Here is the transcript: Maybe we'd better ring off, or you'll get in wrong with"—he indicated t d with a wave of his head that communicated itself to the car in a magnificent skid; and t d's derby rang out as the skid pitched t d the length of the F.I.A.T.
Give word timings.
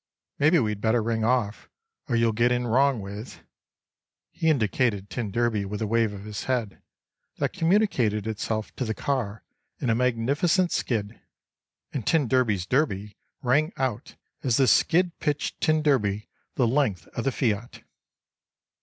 Maybe 0.39 0.57
we'd 0.57 0.81
better 0.81 0.99
ring 1.03 1.23
off, 1.23 1.69
or 2.09 2.15
you'll 2.15 2.31
get 2.31 2.51
in 2.51 2.65
wrong 2.65 3.01
with"—he 3.01 4.49
indicated 4.49 5.11
t 5.11 5.21
d 5.21 5.65
with 5.65 5.79
a 5.79 5.85
wave 5.85 6.11
of 6.11 6.25
his 6.25 6.45
head 6.45 6.81
that 7.37 7.53
communicated 7.53 8.25
itself 8.25 8.75
to 8.77 8.83
the 8.85 8.95
car 8.95 9.43
in 9.77 9.91
a 9.91 9.93
magnificent 9.93 10.71
skid; 10.71 11.21
and 11.93 12.07
t 12.07 12.17
d's 12.17 12.65
derby 12.65 13.15
rang 13.43 13.73
out 13.77 14.15
as 14.41 14.57
the 14.57 14.65
skid 14.67 15.19
pitched 15.19 15.61
t 15.61 15.71
d 15.83 16.27
the 16.55 16.67
length 16.67 17.05
of 17.09 17.23
the 17.23 17.27
F.I.A.T. 17.27 17.83